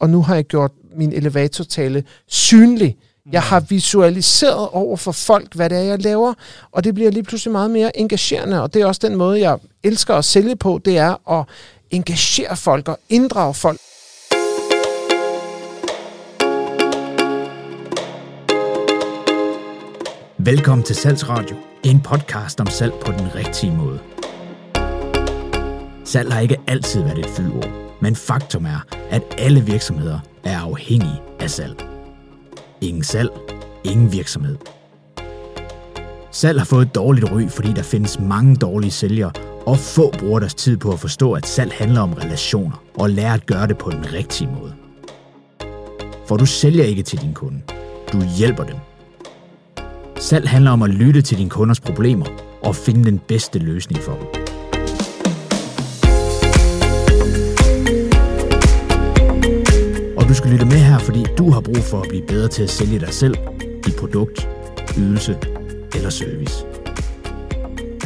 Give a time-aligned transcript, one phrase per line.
[0.00, 2.96] og nu har jeg gjort min elevatortale synlig.
[3.32, 6.34] Jeg har visualiseret over for folk, hvad det er, jeg laver,
[6.72, 9.58] og det bliver lige pludselig meget mere engagerende, og det er også den måde, jeg
[9.82, 11.46] elsker at sælge på, det er at
[11.90, 13.80] engagere folk og inddrage folk.
[20.38, 23.98] Velkommen til Salgsradio, en podcast om salg på den rigtige måde.
[26.04, 31.20] Salg har ikke altid været et fyldord, men faktum er, at alle virksomheder er afhængige
[31.40, 31.84] af salg.
[32.80, 33.30] Ingen salg,
[33.84, 34.56] ingen virksomhed.
[36.30, 39.32] Salg har fået et dårligt ry, fordi der findes mange dårlige sælgere,
[39.66, 43.34] og få bruger deres tid på at forstå, at salg handler om relationer, og lære
[43.34, 44.74] at gøre det på den rigtige måde.
[46.26, 47.60] For du sælger ikke til din kunde,
[48.12, 48.76] du hjælper dem.
[50.16, 52.26] Salg handler om at lytte til dine kunders problemer
[52.62, 54.43] og finde den bedste løsning for dem.
[60.34, 62.70] Du skal lytte med her, fordi du har brug for at blive bedre til at
[62.70, 63.34] sælge dig selv,
[63.86, 64.48] dit produkt,
[64.98, 65.38] ydelse
[65.94, 66.64] eller service.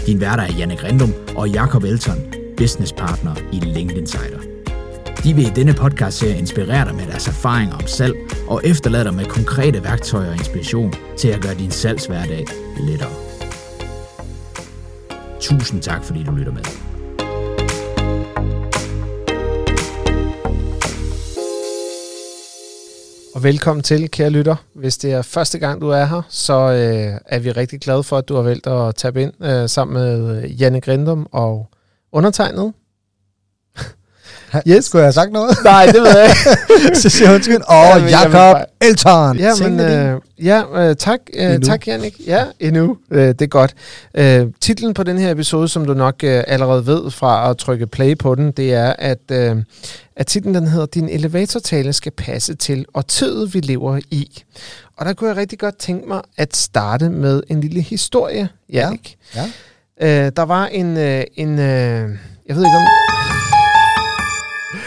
[0.07, 2.19] Din værter er Janne Grindum og Jakob Elton,
[2.57, 4.39] business partner i LinkedIn Insider.
[5.25, 8.15] De vil i denne podcast serie inspirere dig med deres erfaringer om salg
[8.49, 12.47] og efterlade dig med konkrete værktøjer og inspiration til at gøre din salgshverdag
[12.81, 13.13] lettere.
[15.41, 16.88] Tusind tak, fordi du lytter med.
[23.39, 24.57] Og velkommen til, kære lytter.
[24.75, 28.19] Hvis det er første gang, du er her, så øh, er vi rigtig glade for,
[28.19, 31.71] at du har valgt at tabe ind øh, sammen med øh, Janne Grindum og
[32.13, 32.73] undertegnet.
[34.69, 34.85] Yes.
[34.85, 35.57] Skulle jeg have sagt noget?
[35.65, 36.99] Nej, det ved jeg ikke.
[37.01, 37.57] så siger jeg undskyld.
[37.57, 39.37] Åh, Ja, oh, Jakob Elton.
[39.39, 41.67] Ja, men, øh, ja øh, tak, øh, Endnu.
[41.67, 42.15] tak Jannik.
[42.27, 42.97] Ja, endnu.
[43.11, 43.75] Øh, det er godt.
[44.15, 47.87] Øh, titlen på den her episode, som du nok øh, allerede ved fra at trykke
[47.87, 49.57] play på den, det er, at, øh,
[50.17, 54.43] at titlen den hedder, Din elevatortale skal passe til årtiet, vi lever i.
[54.97, 59.17] Og der kunne jeg rigtig godt tænke mig at starte med en lille historie, Jannik.
[59.37, 59.45] Ja.
[60.01, 62.09] Øh, der var en, øh, en øh,
[62.49, 63.08] jeg ved ikke om...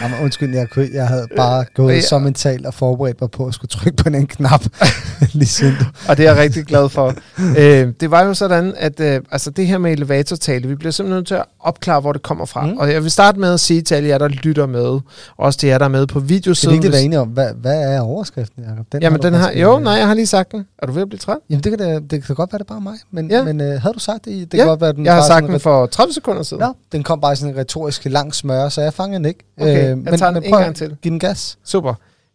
[0.02, 2.00] Jamen, undskyld, jeg, kunne, jeg havde bare gået ja.
[2.00, 4.64] så mentalt og forberedt mig på at skulle trykke på den knap.
[5.32, 5.74] lige siden
[6.08, 7.14] og det er jeg rigtig glad for.
[7.58, 11.16] øh, det var jo sådan, at øh, altså det her med elevatortale, vi bliver simpelthen
[11.16, 12.66] nødt til at opklare, hvor det kommer fra.
[12.66, 12.76] Mm.
[12.76, 15.02] Og jeg vil starte med at sige til alle jer, der lytter med, og
[15.36, 16.74] også til jer, der er med på Skal vi videosiden.
[16.74, 18.86] ikke være enige om, hvad, hvad er overskriften, Jacob?
[18.92, 20.66] Den Jamen, du den har, jo, nej, jeg har lige sagt den.
[20.82, 21.36] Er du ved at blive træt?
[21.50, 22.94] Jamen, det kan, da, det kan godt være, det bare mig.
[23.10, 23.44] Men, Ja.
[23.44, 24.52] men øh, havde du sagt det?
[24.52, 26.62] Det Ja, kan godt være, den Jeg har sagt den for 30 sekunder siden.
[26.62, 29.44] Ja, den kom bare i sådan en retorisk lang smør, så jeg fangede den ikke.
[29.60, 30.96] Øh, Okay, jeg men, tager den en gang til.
[31.02, 31.58] Giv den gas.
[31.64, 31.94] Super.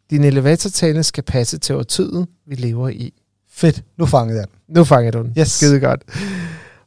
[0.10, 3.14] Din elevatortale skal passe til årtiet, vi lever i.
[3.52, 4.76] Fedt, nu fangede jeg den.
[4.78, 5.34] Nu fanger du den.
[5.40, 5.52] Yes.
[5.52, 6.02] Skide godt.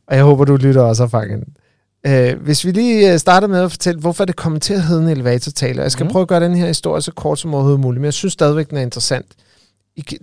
[0.09, 1.47] Og jeg håber, du lytter også og fanger den.
[2.09, 5.03] Uh, hvis vi lige øh, starter med at fortælle, hvorfor det kommer til at hedde
[5.03, 5.83] en elevatortale.
[5.83, 6.13] Jeg skal Mhm.
[6.13, 8.71] prøve at gøre den her historie så kort som overhovedet muligt, men jeg synes stadigvæk,
[8.71, 9.27] den er interessant.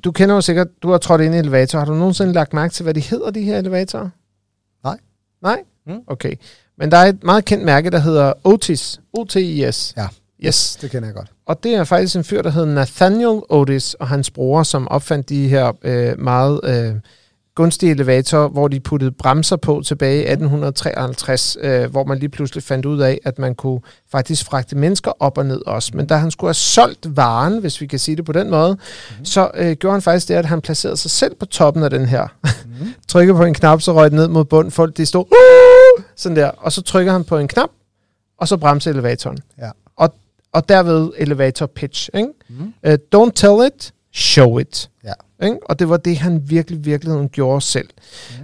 [0.04, 1.80] Du kender jo sikkert, du har trådt ind i en elevator.
[1.80, 4.10] Har du nogensinde lagt mærke til, hvad de hedder, de her elevatorer?
[4.84, 4.98] Nej.
[5.42, 5.60] Nej?
[5.88, 6.00] Mm.
[6.08, 6.36] Okay.
[6.78, 9.00] Men der er et meget kendt mærke, der hedder Otis.
[9.14, 9.94] O-T-I-S.
[9.98, 10.08] Ja.
[10.46, 10.76] Yes.
[10.82, 11.32] Det kender jeg godt.
[11.46, 15.30] Og det er faktisk en fyr, der hedder Nathaniel Otis og hans bror, som opfandt
[15.30, 16.96] de her øh, meget øh,
[17.58, 22.64] gunstige elevatorer, hvor de puttede bremser på tilbage i 1853, øh, hvor man lige pludselig
[22.64, 23.80] fandt ud af, at man kunne
[24.12, 25.92] faktisk fragte mennesker op og ned også.
[25.94, 28.78] Men da han skulle have solgt varen, hvis vi kan sige det på den måde,
[29.20, 29.26] mm.
[29.26, 32.06] så øh, gjorde han faktisk det, at han placerede sig selv på toppen af den
[32.06, 32.28] her.
[32.80, 32.88] Mm.
[33.08, 34.72] Trykkede på en knap, så røg den ned mod bunden.
[34.72, 36.04] Folk de stod uh!
[36.16, 37.70] sådan der, og så trykker han på en knap,
[38.38, 39.38] og så bremser elevatoren.
[39.58, 39.70] Ja.
[39.96, 40.14] Og,
[40.52, 42.10] og derved elevator pitch.
[42.14, 42.30] Ikke?
[42.50, 42.74] Mm.
[42.88, 44.90] Uh, don't tell it, show it.
[45.04, 45.46] Ja.
[45.46, 45.58] Ikke?
[45.66, 47.90] Og det var det, han virkelig, virkelig gjorde selv.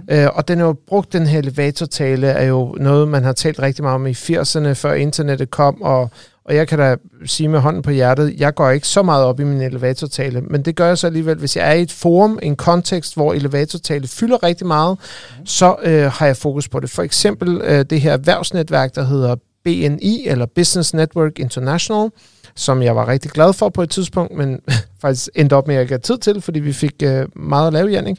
[0.08, 0.18] Mm.
[0.18, 3.62] Uh, og den er jo brugt, den her elevatortale, er jo noget, man har talt
[3.62, 6.10] rigtig meget om i 80'erne, før internettet kom, og,
[6.44, 6.96] og jeg kan da
[7.26, 10.62] sige med hånden på hjertet, jeg går ikke så meget op i min elevatortale, men
[10.62, 14.08] det gør jeg så alligevel, hvis jeg er i et forum, en kontekst, hvor elevatortale
[14.08, 14.98] fylder rigtig meget,
[15.38, 15.46] mm.
[15.46, 16.90] så øh, har jeg fokus på det.
[16.90, 22.10] For eksempel øh, det her erhvervsnetværk, der hedder BNI, eller Business Network International,
[22.56, 24.60] som jeg var rigtig glad for på et tidspunkt, men
[25.02, 27.66] faktisk endte op med, at jeg ikke havde tid til, fordi vi fik øh, meget
[27.66, 28.16] at lave, Jannik.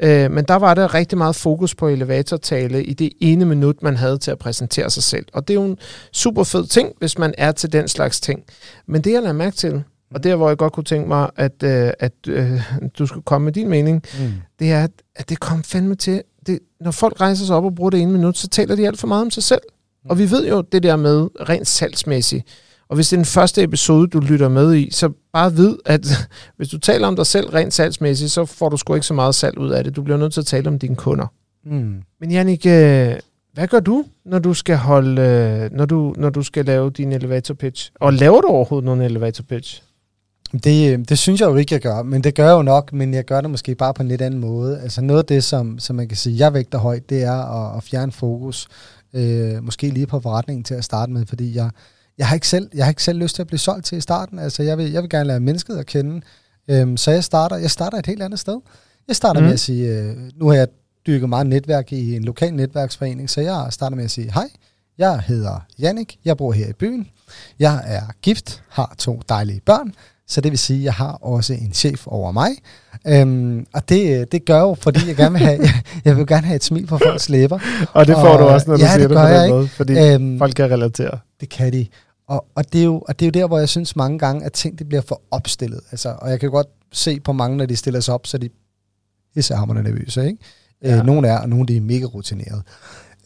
[0.00, 0.06] Mm.
[0.06, 3.96] Øh, men der var der rigtig meget fokus på elevatortale i det ene minut, man
[3.96, 5.26] havde til at præsentere sig selv.
[5.32, 5.78] Og det er jo en
[6.12, 8.42] super fed ting, hvis man er til den slags ting.
[8.86, 9.82] Men det, jeg lader mærke til,
[10.14, 12.60] og der, hvor jeg godt kunne tænke mig, at, øh, at øh,
[12.98, 14.32] du skulle komme med din mening, Mm.
[14.58, 17.74] det er, at, at det kom fandme til, det, når folk rejser sig op og
[17.74, 19.60] bruger det ene minut, så taler de alt for meget om sig selv.
[20.08, 22.44] Og vi ved jo det der med rent salgsmæssigt.
[22.88, 26.06] Og hvis det er den første episode, du lytter med i, så bare vid, at
[26.56, 29.34] hvis du taler om dig selv rent salgsmæssigt, så får du sgu ikke så meget
[29.34, 29.96] salg ud af det.
[29.96, 31.26] Du bliver nødt til at tale om dine kunder.
[31.64, 32.02] Mm.
[32.20, 33.14] Men Jannik, øh,
[33.52, 37.12] hvad gør du, når du skal holde, øh, når du, når du skal lave din
[37.12, 37.90] elevator pitch?
[37.94, 39.82] Og laver du overhovedet nogen elevator pitch?
[40.64, 42.92] Det, øh, det synes jeg jo ikke, jeg gør, men det gør jeg jo nok,
[42.92, 44.80] men jeg gør det måske bare på en lidt anden måde.
[44.80, 47.76] Altså noget af det, som, som man kan sige, jeg vægter højt, det er at,
[47.76, 48.68] at fjerne fokus,
[49.14, 51.70] øh, måske lige på forretningen til at starte med, fordi jeg,
[52.18, 54.00] jeg, har ikke selv, jeg har ikke selv lyst til at blive solgt til i
[54.00, 54.38] starten.
[54.38, 56.22] Altså jeg vil, jeg vil gerne lære mennesket at kende,
[56.68, 58.60] øh, så jeg starter, jeg starter et helt andet sted.
[59.08, 59.44] Jeg starter mm.
[59.46, 60.68] med at sige, øh, nu har jeg
[61.06, 64.48] dyrket meget netværk i en lokal netværksforening, så jeg starter med at sige, hej,
[64.98, 67.08] jeg hedder Jannik, jeg bor her i byen,
[67.58, 69.94] jeg er gift, har to dejlige børn,
[70.32, 72.50] så det vil sige, at jeg har også en chef over mig.
[73.06, 76.46] Øhm, og det, det gør jo, fordi jeg gerne vil have, jeg, jeg vil gerne
[76.46, 77.58] have et smil på folks læber.
[77.92, 79.68] Og det får og, du også, når du ja, siger det, det, på den måde,
[79.68, 81.18] fordi Øhm, folk kan relatere.
[81.40, 81.86] Det kan de.
[82.28, 84.44] Og, og, det er jo, og det er jo der, hvor jeg synes mange gange,
[84.44, 85.80] at ting det bliver for opstillet.
[85.90, 88.48] Altså, og jeg kan godt se på mange, når de stiller sig op, så de
[89.34, 90.26] pissehammerende nervøse.
[90.26, 90.38] Ikke?
[90.82, 90.90] Ja.
[90.90, 90.98] Ja.
[90.98, 92.62] Øh, nogle er, og nogle de er mega rutineret.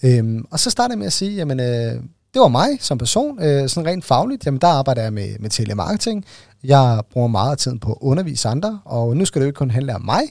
[0.03, 2.03] Øhm, og så starter jeg med at sige, jamen, øh,
[2.37, 5.51] det var mig som person, øh, sådan rent fagligt, jamen der arbejder jeg med, med
[5.51, 6.25] telemarketing.
[6.67, 9.59] Jeg bruger meget af tiden på at undervise andre, og nu skal det jo ikke
[9.59, 10.23] kun handle om mig.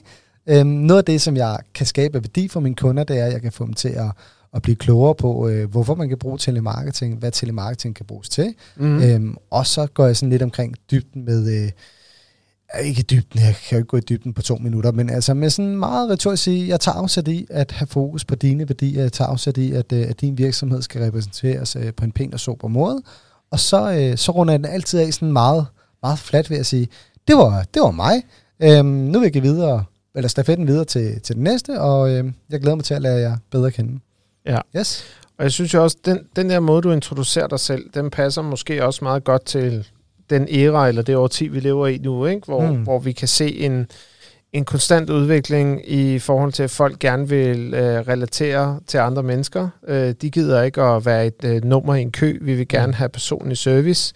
[0.46, 3.32] Øhm, noget af det, som jeg kan skabe værdi for mine kunder, det er, at
[3.32, 4.10] jeg kan få dem til at,
[4.54, 8.54] at blive klogere på, øh, hvorfor man kan bruge telemarketing, hvad telemarketing kan bruges til.
[8.76, 8.86] Mm.
[8.86, 9.02] Mm.
[9.02, 11.70] Øhm, og så går jeg sådan lidt omkring dybden med, øh,
[12.84, 15.50] ikke dybden, jeg kan jo ikke gå i dybden på to minutter, men altså med
[15.50, 19.12] sådan meget retorisk sige, jeg tager afsæt i at have fokus på dine værdier, jeg
[19.12, 22.40] tager afsæt i, at, øh, at din virksomhed skal repræsenteres øh, på en pæn og
[22.40, 23.02] sober måde,
[23.50, 25.66] og så, øh, så runder jeg den altid af sådan meget,
[26.02, 26.88] meget flat ved at sige,
[27.28, 28.22] det var, det var mig,
[28.62, 29.84] øhm, nu vil jeg give videre,
[30.14, 33.14] eller stafetten videre til, til den næste, og øh, jeg glæder mig til at lære
[33.20, 34.00] jer bedre kende.
[34.46, 34.58] Ja.
[34.76, 35.04] Yes.
[35.38, 38.42] Og jeg synes jo også, den, den der måde, du introducerer dig selv, den passer
[38.42, 39.86] måske også meget godt til
[40.30, 42.44] den æra, eller det årti, vi lever i nu, ikke?
[42.44, 42.76] Hvor, Mm.
[42.76, 42.82] mm.
[42.82, 43.86] hvor vi kan se en,
[44.52, 49.68] en konstant udvikling i forhold til, at folk gerne vil øh, relatere til andre mennesker.
[49.88, 52.38] Øh, de gider ikke at være et øh, nummer i en kø.
[52.42, 54.14] Vi vil gerne have personlig service.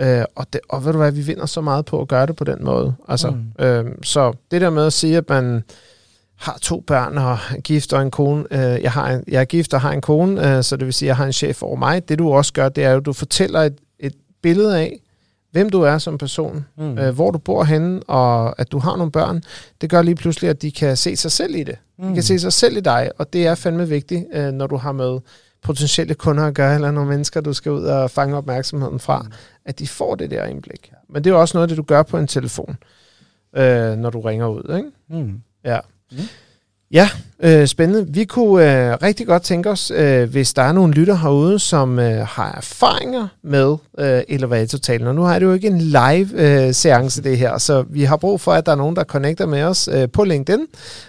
[0.00, 2.36] Øh, og, det, og ved du hvad, vi vinder så meget på at gøre det
[2.36, 2.94] på den måde.
[3.08, 3.64] Altså, Mm.
[3.64, 5.62] øh, så det der med at sige, at man
[6.36, 8.44] har to børn og er gift og en kone.
[8.50, 10.94] Øh, jeg, har en, jeg er gift og har en kone, øh, så det vil
[10.94, 12.08] sige, at jeg har en chef over mig.
[12.08, 15.00] Det du også gør, det er jo, at du fortæller et, et billede af,
[15.52, 16.84] hvem du er som person, Mm.
[16.84, 16.98] mm.
[16.98, 19.42] øh, hvor du bor henne, og at du har nogle børn.
[19.80, 21.74] Det gør lige pludselig, at de kan se sig selv i det.
[21.98, 22.08] Mm.
[22.08, 24.76] De kan se sig selv i dig, og det er fandme vigtigt, øh, når du
[24.76, 25.18] har med
[25.62, 29.30] potentielle kunder at gøre, eller nogle mennesker, du skal ud og fange opmærksomheden fra, mm.
[29.70, 30.92] At de får det der indblik.
[31.08, 32.76] Men det er jo også noget af det, du gør på en telefon,
[33.56, 34.90] øh, når du ringer ud, ikke?
[35.08, 35.42] Mm.
[35.64, 35.78] Ja.
[36.12, 36.18] Mm.
[36.92, 37.08] Ja,
[37.42, 38.06] øh, spændende.
[38.12, 41.98] Vi kunne øh, rigtig godt tænke os, øh, hvis der er nogle lytter herude, som
[41.98, 45.06] øh, har erfaringer med øh, elevatortalen.
[45.06, 48.16] Og nu har det jo ikke en live øh, seance det her, så vi har
[48.16, 50.66] brug for, at der er nogen, der connecter med os øh, på LinkedIn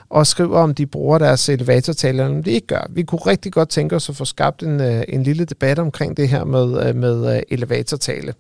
[0.10, 2.88] og skriver, om de bruger deres elevatortale, eller om de ikke gør.
[2.90, 6.18] Vi kunne rigtig godt tænke os at få skabt en, øh, en lille debat omkring
[6.18, 8.34] det her med, øh, med øh, elevatortale.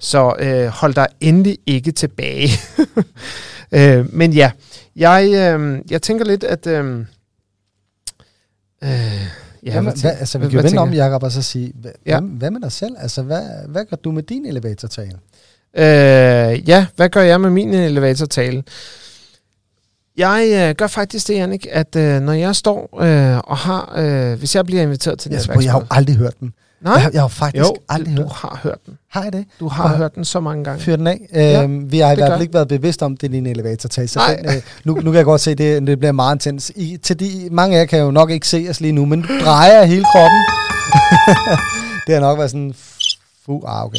[0.00, 2.48] Så øh, hold dig endelig ikke tilbage.
[3.72, 4.50] øh, men ja,
[4.98, 5.28] jeg,
[5.60, 6.66] øh, jeg tænker lidt, at...
[6.66, 7.04] Øh, øh,
[8.82, 8.98] ja,
[9.62, 11.42] Ja, hvad, tænker- hvad, altså, vi hvad- kan jo hvad vende om, Jacob, og så
[11.42, 12.12] sige, hvad, Ja.
[12.14, 12.20] ja.
[12.20, 12.94] hvad, hvad med dig selv?
[12.98, 15.18] Altså, hvad, hvad gør du med din elevatortale?
[15.76, 18.64] Øh, ja, hvad gør jeg med min elevatortale?
[20.16, 23.94] Jeg øh, gør faktisk det, Jannik, at øh, når jeg står øh, og har...
[23.96, 26.52] Øh, hvis jeg bliver inviteret til Jeg, jeg har jo aldrig hørt den.
[26.80, 28.98] Nej, Jeg, jeg har faktisk jo, aldrig du hørt har hørt den.
[29.10, 29.44] Har jeg det?
[29.60, 30.80] Du har Prøv hørt den så mange gange.
[30.82, 31.20] Fyr den af.
[31.34, 34.08] Ja, øhm, vi har i hvert fald ikke været bevidst om, det er din elevatortale.
[34.08, 34.36] Så Nej.
[34.36, 36.72] den, øh, nu, nu kan jeg godt se, at det, det bliver meget intens.
[36.76, 39.22] I, til de, mange af jer kan jo nok ikke se os lige nu, men
[39.22, 40.40] du drejer hele kroppen.
[42.06, 42.74] det har nok været sådan...
[43.46, 43.98] Fu, ah, okay.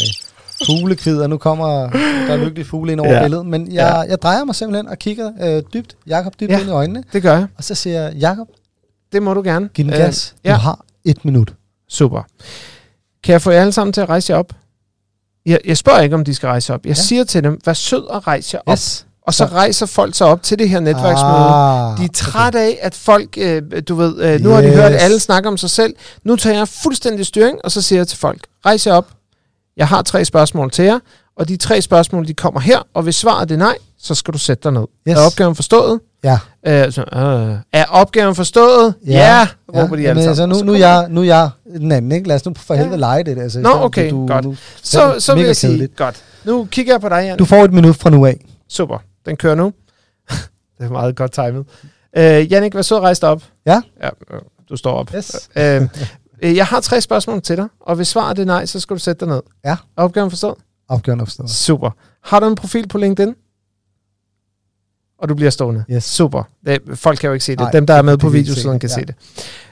[0.65, 1.27] Fuglekvider.
[1.27, 3.15] Nu kommer der er lykkelig fugle ind over Ja.
[3.17, 3.23] ja.
[3.23, 3.45] billedet.
[3.45, 6.55] Men jeg, jeg drejer mig simpelthen og kigger øh, dybt, Jakob dybt Ja.
[6.55, 6.59] ja.
[6.61, 7.03] ind i øjnene.
[7.13, 7.47] Det gør jeg.
[7.57, 8.47] Og så siger jeg, Jakob,
[9.13, 9.69] Det må du gerne.
[9.73, 10.35] giv den Øh, gas.
[10.43, 10.53] ja.
[10.53, 11.53] Du har et minut.
[11.89, 12.23] Super.
[13.23, 14.53] Kan jeg få jer alle sammen til at rejse jer op?
[15.45, 16.85] Jeg, jeg spørger ikke, om de skal rejse op.
[16.85, 17.01] Jeg ja.
[17.01, 18.73] Siger til dem, vær sød og rejse jer op.
[18.77, 19.05] Yes.
[19.27, 21.49] Og så rejser folk sig op til det her netværksmøde.
[21.49, 24.75] Ah, De er trætte af, at folk, øh, du ved, øh, nu har de Yes.
[24.75, 25.93] hørt alle snakke om sig selv.
[26.23, 29.07] Nu tager jeg fuldstændig styring, og så siger jeg til folk, rejs jer op.
[29.77, 30.99] Jeg har tre spørgsmål til jer,
[31.37, 34.37] og de tre spørgsmål, de kommer her, og hvis svaret er nej, så skal du
[34.39, 34.85] sætte dig ned.
[35.09, 35.17] Yes.
[35.17, 35.99] Er opgaven forstået?
[36.23, 36.39] Ja.
[36.67, 38.93] Øh, så, øh, er opgaven forstået?
[39.07, 40.51] Ja, ja råber de alle Jamen, sammen.
[40.51, 42.27] altså, nu, nu, jeg, nu jeg den anden, ikke?
[42.27, 42.79] Lad os nu for Ja.
[42.79, 43.37] helvede lege det.
[43.39, 44.45] Altså, Nå, okay, godt.
[44.45, 45.95] Nu, Så, så vil jeg sige, kedeligt.
[45.95, 46.23] godt.
[46.45, 47.37] Nu kigger jeg på dig, Jan.
[47.37, 48.45] Du får et minut fra nu af.
[48.69, 49.73] Super, den kører nu.
[50.77, 51.65] det er meget godt timet.
[52.17, 53.43] Øh, Jannik, vær så rejst op.
[53.65, 53.81] Ja.
[54.03, 55.11] Ja, øh, du står op.
[55.15, 55.49] Yes.
[55.55, 55.81] Øh,
[56.43, 58.99] øh, jeg har tre spørgsmål til dig, og hvis svaret er nej, så skal du
[58.99, 59.41] sætte dig ned.
[59.65, 59.75] Ja.
[59.97, 60.55] Opgaven forstået?
[60.89, 61.49] Opgaven er forstået.
[61.49, 61.89] Super.
[62.23, 63.33] Har du en profil på LinkedIn?
[65.21, 65.83] Og du bliver stående.
[65.91, 66.03] Yes.
[66.03, 66.43] Super.
[66.65, 67.59] Det, folk kan jo ikke se det.
[67.59, 68.95] Nej, Dem, der er med på videosiden, kan Ja.
[68.95, 69.15] se det.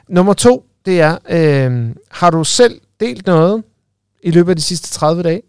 [0.08, 3.62] Nummer to, det er, øh, har du selv delt noget
[4.22, 5.42] i løbet af de sidste 30 dage?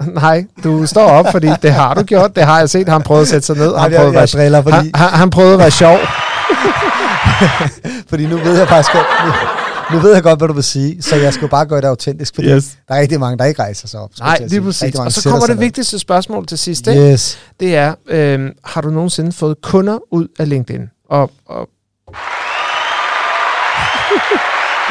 [0.14, 2.36] Nej, du står op, fordi det har du gjort.
[2.36, 2.88] Det har jeg set.
[2.88, 3.76] Han prøvede at sætte sig ned.
[3.76, 5.98] Han jeg- prøvede, jeg at være, driller, fordi- han, han, han prøvede at være sjov.
[8.08, 9.06] Fordi nu ved jeg faktisk godt,
[9.92, 12.34] nu, ved jeg godt, hvad du vil sige, så jeg skal bare gøre det autentisk,
[12.34, 12.78] fordi Yes.
[12.88, 14.10] der er rigtig mange, der ikke rejser sig op.
[14.18, 14.94] Nej, lige præcis.
[14.94, 16.86] Og så kommer det vigtigste spørgsmål til sidst.
[16.86, 17.12] Ikke?
[17.12, 17.38] Yes.
[17.60, 20.82] Det er, øh, har du nogensinde fået kunder ud af LinkedIn?
[21.10, 21.68] Og, og,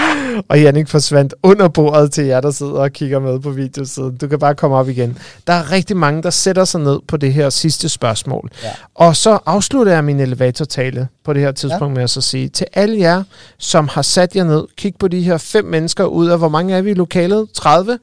[0.49, 4.17] og Jannik forsvandt under bordet til jer, der sidder og kigger med på videosiden.
[4.17, 5.17] Du kan bare komme op igen.
[5.47, 8.51] Der er rigtig mange, der sætter sig ned på det her sidste spørgsmål.
[8.63, 8.69] Ja.
[8.95, 11.95] Og så afslutter jeg min elevatortale på det her tidspunkt ja.
[11.95, 13.23] med at så sige, til alle jer,
[13.57, 16.75] som har sat jer ned, kig på de her fem mennesker ud af, hvor mange
[16.75, 17.47] er vi i lokalet?
[17.53, 17.99] 30?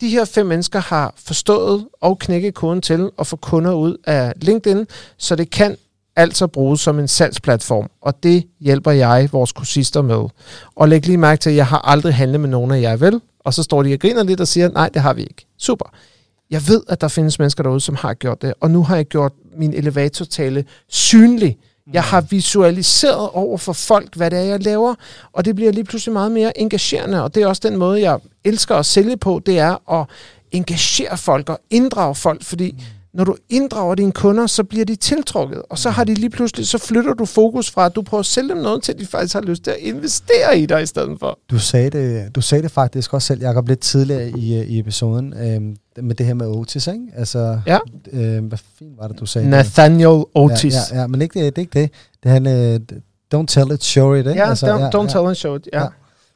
[0.00, 4.32] De her fem mennesker har forstået og knækket koden til at få kunder ud af
[4.36, 4.86] LinkedIn,
[5.18, 5.76] så det kan
[6.16, 10.28] altså bruges som en salgsplatform, og det hjælper jeg vores kursister med.
[10.76, 13.20] Og læg lige mærke til, at jeg har aldrig handlet med nogen af jer, vel?
[13.40, 15.46] Og så står de og griner lidt og siger, nej, det har vi ikke.
[15.58, 15.86] Super.
[16.50, 19.04] Jeg ved, at der findes mennesker derude, som har gjort det, og nu har jeg
[19.04, 21.58] gjort min elevatortale synlig.
[21.92, 24.94] Jeg har visualiseret over for folk, hvad det er, jeg laver,
[25.32, 28.18] og det bliver lige pludselig meget mere engagerende, og det er også den måde, jeg
[28.44, 30.06] elsker at sælge på, det er at
[30.52, 32.78] engagere folk og inddrage folk, fordi mm
[33.14, 36.66] når du inddrager dine kunder, så bliver de tiltrukket, og så har de lige pludselig,
[36.66, 39.06] så flytter du fokus fra, at du prøver at sælge dem noget, til at de
[39.06, 41.38] faktisk har lyst til at investere i dig i stedet for.
[41.50, 45.34] Du sagde det, du sagde det faktisk også selv, Jacob, lidt tidligere i, i episoden,
[45.42, 47.00] øhm, med det her med Otis, ikke?
[47.16, 47.78] Altså, Ja.
[48.12, 49.50] øhm, hvad fint var det, du sagde?
[49.50, 50.74] Nathaniel Otis.
[50.74, 51.90] Ja, ja, ja, men ikke det, er ikke det.
[52.22, 52.80] Det er han, øh,
[53.34, 54.30] don't tell it, show it, ikke?
[54.30, 55.08] Ja, altså, don't, ja, don't ja.
[55.08, 55.68] tell and show it.
[55.72, 55.80] Ja.
[55.80, 55.86] Ja.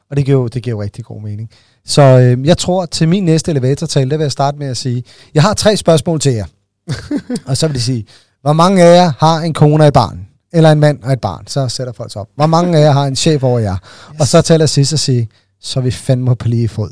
[0.09, 1.49] Og det giver, jo, det giver jo rigtig god mening.
[1.85, 5.03] Så øh, jeg tror, til min næste elevatortale, der vil jeg starte med at sige,
[5.33, 6.45] jeg har tre spørgsmål til jer.
[7.47, 8.05] og så vil de sige,
[8.41, 10.27] hvor mange af jer har en kone et barn?
[10.53, 11.47] Eller en mand og et barn?
[11.47, 12.27] Så sætter folk sig op.
[12.35, 13.75] Hvor mange af jer har en chef over jer?
[14.13, 14.19] Yes.
[14.21, 15.29] Og så til at sidst og sige,
[15.61, 16.89] så er vi fandme på lige fod.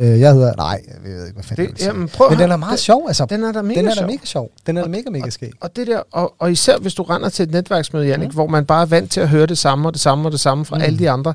[0.00, 1.86] Øh, jeg hedder, nej, jeg ved ikke, hvad fanden Det, sige.
[1.88, 3.24] jamen, prøv Men den er meget sjov, altså.
[3.24, 4.06] Den er da mega den er da sjov.
[4.06, 4.50] mega sjov.
[4.66, 5.50] Den er da mega, mega skæg.
[5.60, 8.34] Og det der, og, og især hvis du render til et netværksmøde, Jannik, Mm.
[8.34, 10.40] hvor man bare er vant til at høre det samme og det samme og det
[10.40, 10.80] samme fra Mm.
[10.80, 10.84] mm.
[10.84, 11.34] alle de andre,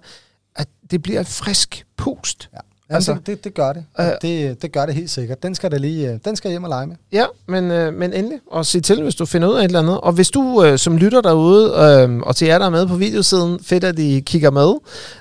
[0.55, 2.49] at det bliver et frisk pust.
[2.53, 2.59] Ja.
[2.89, 3.83] Altså, Altså, det, det, det gør det.
[3.99, 4.61] øh, det.
[4.61, 5.43] Det gør det helt sikkert.
[5.43, 6.95] Den skal der lige, øh, den skal hjem og lege med.
[7.13, 8.39] Ja, men, øh, men endelig.
[8.51, 10.01] Og sig til, hvis du finder ud af et eller andet.
[10.01, 12.95] Og hvis du øh, som lytter derude, øh, og til jer, der er med på
[12.95, 14.73] videosiden, fedt, at I kigger med.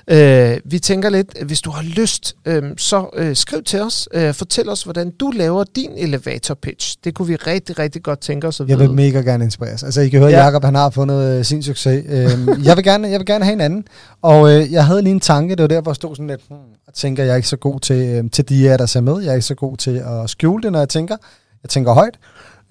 [0.07, 4.09] Øh, vi tænker lidt, hvis du har lyst, øh, så øh, skriv til os.
[4.13, 6.97] Øh, fortæl os, hvordan du laver din elevator pitch.
[7.03, 8.87] Det kunne vi rigtig, rigtig godt tænke os at Jeg vide.
[8.87, 9.83] vil mega gerne inspireres.
[9.83, 10.37] Altså, I kan høre, Ja.
[10.37, 10.45] ja.
[10.45, 12.05] Jacob han har fundet øh, sin succes.
[12.09, 13.85] Øhm, jeg, vil gerne, jeg vil gerne have en anden.
[14.21, 16.41] Og øh, jeg havde lige en tanke, det var der, hvor jeg stod sådan lidt,
[16.49, 16.57] hmm,
[16.87, 19.21] og tænker, jeg ikke så god til, øh, til de her, der ser med.
[19.21, 21.17] Jeg er ikke så god til at skjule det, når jeg tænker.
[21.63, 22.19] Jeg tænker højt.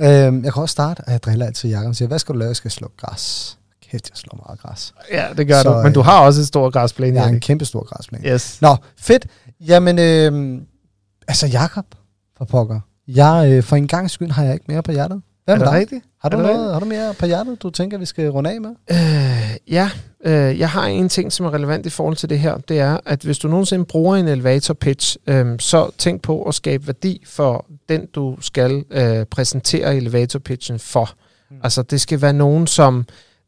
[0.01, 2.39] Øhm, jeg kan også starte, og jeg driller altid Jacob og siger, hvad skal du
[2.39, 2.49] lave?
[2.49, 3.59] Jeg skal slå græs.
[3.91, 4.95] Kæft, jeg slår meget græs.
[5.13, 5.83] Ja, det gør Så, du.
[5.83, 7.15] Men du øh, har også et stort græsplæne.
[7.17, 8.29] Jeg har en kæmpe stor græsplæne.
[8.29, 8.63] Yes.
[8.63, 9.27] Nå, fedt.
[9.61, 10.61] Jamen, øh,
[11.29, 11.85] altså Jakob
[12.39, 12.81] for pokker.
[13.09, 15.23] Jeg, øh, for en gang skyld har jeg ikke mere på hjertet.
[15.45, 15.81] Hvad Er med det dig?
[15.81, 16.05] rigtigt?
[16.23, 18.61] Har du, Er noget, har du mere på hjertet, du tænker, vi skal runde af
[18.61, 18.71] med?
[18.91, 19.91] Øh, ja,
[20.25, 22.57] øh, jeg har en ting, som er relevant i forhold til det her.
[22.59, 26.55] Det er, at hvis du nogensinde bruger en elevator pitch, øh, så tænk på at
[26.55, 31.11] skabe værdi for den, du skal øh, præsentere elevator pitchen for.
[31.51, 31.57] Mm.
[31.63, 33.05] Altså, det skal være nogen, som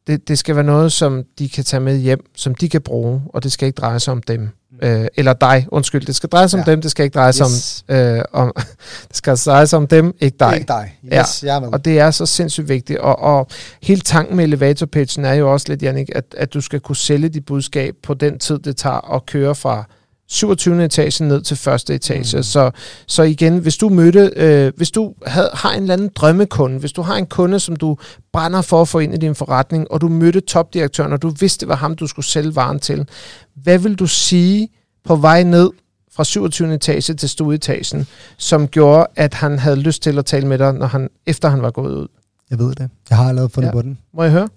[0.07, 3.23] det, det skal være noget, som de kan tage med hjem, som de kan bruge,
[3.29, 4.49] og det skal ikke dreje sig om dem.
[4.83, 6.07] Øh, eller dig, undskyld.
[6.07, 6.73] Det skal dreje sig om Ja.
[6.73, 7.85] dem, det skal ikke dreje sig Yes.
[7.89, 8.53] om, øh, om...
[9.09, 10.55] det skal dreje sig om dem, ikke dig.
[10.55, 10.99] Ikke dig.
[11.11, 11.21] Ja.
[11.21, 11.69] Yes, med.
[11.73, 12.99] Og det er så sindssygt vigtigt.
[12.99, 13.47] Og, og
[13.83, 16.97] hele tanken med elevator pitchen er jo også lidt, Jannik, at, at du skal kunne
[16.97, 19.85] sælge dit budskab på den tid, det tager at køre fra
[20.29, 20.85] 27.
[20.85, 22.37] etage ned til første etage.
[22.37, 22.43] Mm.
[22.43, 22.71] Så,
[23.07, 26.93] så igen, hvis du mødte, øh, hvis du havde, har en eller anden drømmekunde, hvis
[26.93, 27.97] du har en kunde, som du
[28.33, 31.61] brænder for at få ind i din forretning, og du mødte topdirektøren, og du vidste,
[31.61, 33.09] det var ham, du skulle sælge varen til,
[33.55, 34.69] hvad vil du sige
[35.05, 35.71] på vej ned
[36.13, 36.75] fra 27.
[36.75, 38.07] etage til stueetagen,
[38.37, 41.63] som gjorde, at han havde lyst til at tale med dig, når han, efter han
[41.63, 42.09] var gået ud?
[42.51, 42.91] Jeg ved det.
[43.11, 43.73] Jeg har allerede fundet Ja.
[43.73, 43.99] på den.
[44.15, 44.49] Må jeg høre?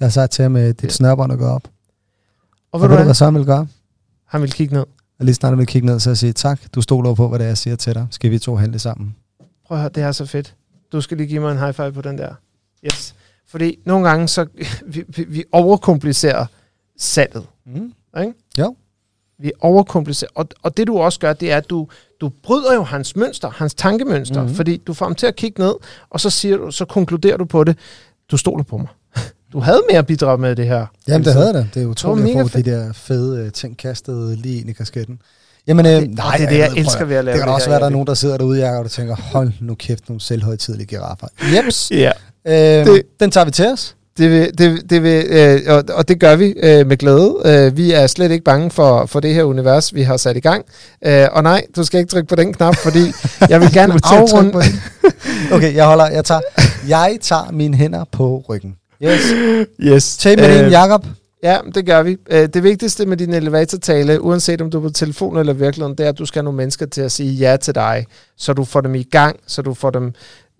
[0.00, 1.62] Jeg har sagt til ham, at dit snørbånd er gået op.
[1.64, 1.70] Og
[2.72, 3.14] Og ved du hvad hvad?
[3.14, 3.66] så han vil gøre?
[4.28, 4.84] Han vil kigge ned.
[5.18, 7.44] Og lige snart vil kigge ned, så jeg siger, tak, du stoler på, hvad det
[7.44, 8.06] er, jeg siger til dig.
[8.10, 9.16] Skal vi to handle sammen?
[9.66, 10.54] Prøv at høre, det er så fedt.
[10.92, 12.34] Du skal lige give mig en high five på den der.
[12.84, 13.14] Yes.
[13.46, 14.46] Fordi nogle gange, så
[14.86, 16.46] vi, vi, vi overkomplicerer
[16.98, 17.46] salget.
[17.66, 17.92] Mm.
[18.20, 18.32] Ikke?
[18.58, 18.76] Jo.
[19.38, 20.30] Vi overkomplicerer.
[20.34, 21.88] Og, og det du også gør, det er, at du,
[22.20, 24.56] du bryder jo hans mønster, hans tankemønster, mm-hmm.
[24.56, 25.74] fordi du får ham til at kigge ned,
[26.10, 27.78] og så, siger du, så konkluderer du på det,
[28.30, 28.88] du stoler på mig.
[29.52, 30.86] Du havde mere bidrag med det her.
[31.08, 31.66] Jamen, det havde jeg da.
[31.74, 32.66] Det er utroligt mega at få fedt.
[32.66, 35.18] de der fede øh, ting kastet lige ind i kasketten.
[35.66, 37.48] Jamen, øh, det- og det er det, jeg ved, elsker ved at lave Det kan
[37.48, 39.74] det også her, være, der er nogen, der sidder derude, Jacob, og tænker, hold nu
[39.74, 41.26] kæft, nogle selvhøjtidlige giraffer.
[41.56, 41.90] Jeps.
[41.90, 42.10] Ja.
[42.46, 43.94] Øh, Det- den tager vi til os.
[44.18, 47.34] Det vil, det, det vil, øh, og, og det gør vi øh, med glæde.
[47.44, 50.40] Øh, vi er slet ikke bange for, for det her univers, vi har sat i
[50.40, 50.64] gang.
[51.06, 52.98] Øh, og nej, du skal ikke trykke på den knap, fordi
[53.50, 54.52] jeg vil gerne afrunde...
[55.52, 56.40] okay, jeg holder, jeg tager,
[56.88, 58.74] jeg tager mine hænder på ryggen.
[59.04, 59.20] Yes.
[59.80, 60.16] Yes.
[60.16, 61.06] Tag med øh, Jacob.
[61.42, 62.16] Ja, det gør vi.
[62.30, 66.04] Øh, det vigtigste med din elevatortale, uanset om du er på telefon eller virkeligheden, det
[66.04, 68.64] er, at du skal have nogle mennesker til at sige ja til dig, så du
[68.64, 70.12] får dem i gang, så du får dem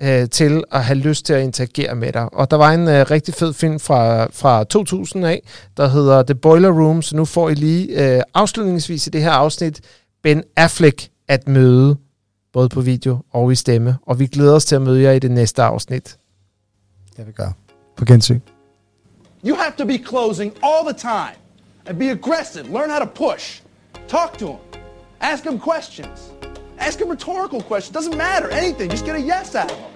[0.02, 2.35] øh, til at have lyst til at interagere med dig.
[2.35, 5.42] Og der var en øh, rigtig fed film fra, fra 2000 af,
[5.76, 9.30] der hedder The Boiler Room, så nu får I lige øh, afslutningsvis i det her
[9.30, 9.80] afsnit
[10.23, 11.97] Ben Affleck at møde,
[12.52, 13.97] både på video og i stemme.
[14.07, 16.16] Og vi glæder os til at møde jer i det næste afsnit.
[17.16, 17.67] Det vi gør.
[17.99, 18.40] På gensyn.
[19.45, 21.37] You have to be closing all the time
[21.87, 22.64] and be aggressive.
[22.73, 23.61] Learn how to push.
[24.09, 24.83] Talk to them.
[25.21, 26.19] Ask them questions.
[26.78, 27.97] Ask them rhetorical questions.
[27.97, 28.49] Doesn't matter.
[28.50, 28.90] Anything.
[28.90, 29.93] Just get a yes out of them.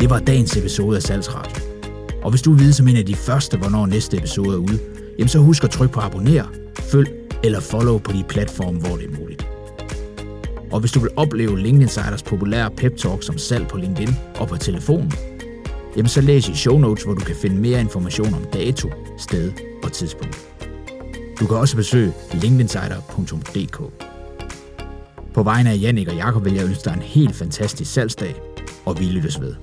[0.00, 1.64] Det var dagens episode af Salgsradio.
[2.24, 4.78] Og hvis du vil vide som en af de første, hvornår næste episode er ude,
[5.18, 6.44] jamen så husk at trykke på abonner,
[6.78, 7.08] følg
[7.44, 9.55] eller follow på de platforme, hvor det er muligt.
[10.72, 14.48] Og hvis du vil opleve LinkedIn Insiders populære pep talk som salg på LinkedIn og
[14.48, 15.12] på telefonen,
[15.96, 19.52] jamen så læs i show notes, hvor du kan finde mere information om dato, sted
[19.84, 20.46] og tidspunkt.
[21.40, 23.80] Du kan også besøge linkedinsider.dk.
[25.34, 28.34] På vegne af Jannik og Jakob vil jeg ønske dig en helt fantastisk salgsdag,
[28.84, 29.54] og vi lyttes ved.